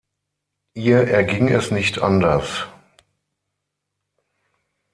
[0.73, 2.65] Ihr erging es nicht anders.